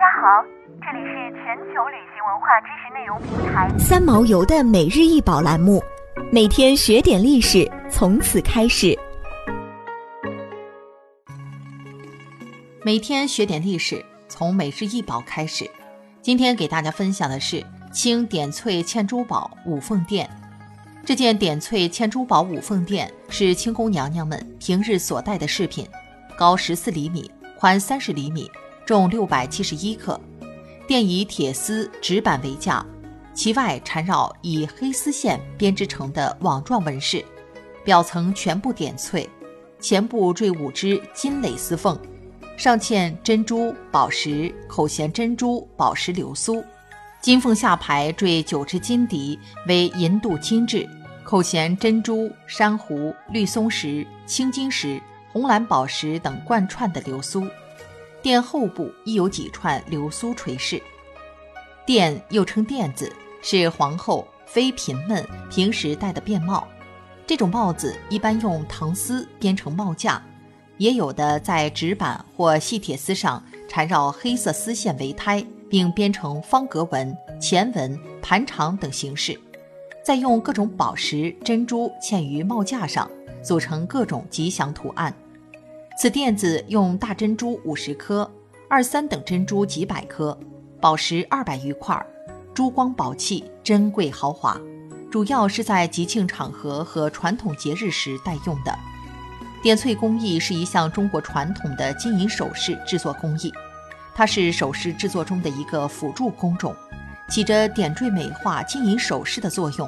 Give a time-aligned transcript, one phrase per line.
[0.00, 0.42] 家好，
[0.80, 5.82] 这里是全球旅行文化知识内容平台三毛游的每日一宝栏目，
[6.32, 8.98] 每天学点历史，从此开始。
[12.82, 15.70] 每天学点历史，从每日一宝开始。
[16.22, 17.62] 今天给大家分享的是
[17.92, 20.26] 清点翠嵌珠宝五凤殿。
[21.04, 25.86] 这件点翠嵌珠宝五凤殿是清宫娘娘们平日所戴的饰品，
[26.38, 28.50] 高十四厘米，宽三十厘米。
[28.90, 30.20] 重六百七十一克，
[30.84, 32.84] 垫以铁丝、纸板为架，
[33.32, 37.24] 其外缠绕以黑丝线编织成的网状纹饰，
[37.84, 39.30] 表层全部点翠，
[39.78, 41.96] 前部缀五只金蕾丝凤，
[42.56, 46.60] 上嵌珍珠、宝石、口衔珍珠、宝石流苏，
[47.20, 50.84] 金凤下排缀九只金笛，为银镀金质，
[51.22, 55.00] 口衔珍珠、珊瑚、绿松石、青金石、
[55.32, 57.46] 红蓝宝石等贯串的流苏。
[58.22, 60.82] 垫后部亦有几串流苏垂饰，
[61.86, 63.10] 垫又称垫子，
[63.42, 66.66] 是皇后、妃嫔们平时戴的便帽。
[67.26, 70.22] 这种帽子一般用藤丝编成帽架，
[70.76, 79.38] 也有的在纸板或细铁丝上缠绕黑色丝线为胎，并编成方格纹、钱纹、盘长等形式，
[80.04, 83.08] 再用各种宝石、珍珠嵌于帽架上，
[83.42, 85.14] 组成各种吉祥图案。
[86.00, 88.26] 此垫子用大珍珠五十颗，
[88.70, 90.34] 二三等珍珠几百颗，
[90.80, 91.94] 宝石二百余块，
[92.54, 94.58] 珠光宝气，珍贵豪华，
[95.10, 98.74] 主要是在吉庆场合和传统节日时待用的。
[99.62, 103.52] 点翠工艺是一项中国传统的金银首饰制作工艺，
[104.14, 106.74] 它是首饰制作中的一个辅助工种，
[107.28, 109.86] 起着点缀美化金银首饰的作用。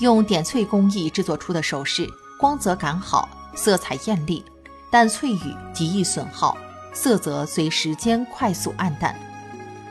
[0.00, 2.08] 用点翠工艺制作出的首饰，
[2.40, 4.42] 光泽感好，色彩艳丽。
[4.92, 6.54] 但翠羽极易损耗，
[6.92, 9.16] 色泽随时间快速暗淡。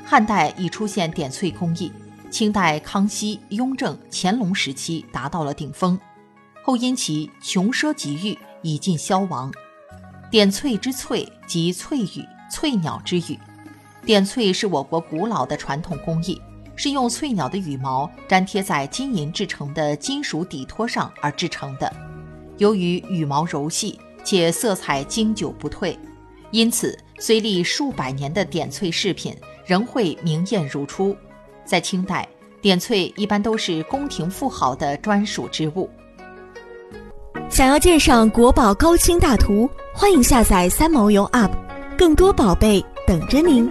[0.06, 1.92] 汉代已出现点翠工艺，
[2.30, 6.00] 清代康熙、雍正、乾隆时期达到了顶峰，
[6.62, 9.52] 后因其穷奢极欲，已近消亡。
[10.30, 13.40] 点翠之翠即翠羽、翠鸟之羽。
[14.06, 16.40] 点翠是我国古老的传统工艺，
[16.76, 21.92] 是用翠鸟的羽毛粘贴在金银制成的金属底托上而制成的。
[22.60, 24.00] 由于羽毛柔细。
[24.24, 25.98] 且色彩经久不退，
[26.52, 31.16] 因此虽历数百年的点翠饰品仍会明艳如初。
[31.66, 32.28] 在清代，
[32.62, 35.90] 点翠一般都是宫廷富豪的专属之物。
[37.50, 41.52] 想要鉴赏国宝高清大图，欢迎下载三毛游 App，
[41.98, 43.70] 更多宝贝等着您。